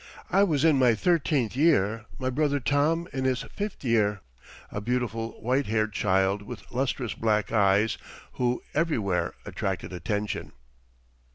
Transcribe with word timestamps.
I 0.31 0.41
was 0.41 0.65
in 0.65 0.79
my 0.79 0.95
thirteenth 0.95 1.55
year, 1.55 2.05
my 2.17 2.31
brother 2.31 2.59
Tom 2.59 3.07
in 3.13 3.25
his 3.25 3.43
fifth 3.43 3.83
year 3.83 4.21
a 4.71 4.81
beautiful 4.81 5.33
white 5.43 5.67
haired 5.67 5.93
child 5.93 6.41
with 6.41 6.63
lustrous 6.71 7.13
black 7.13 7.51
eyes, 7.51 7.99
who 8.31 8.63
everywhere 8.73 9.35
attracted 9.45 9.93
attention. 9.93 10.53